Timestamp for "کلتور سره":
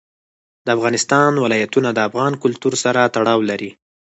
2.43-3.01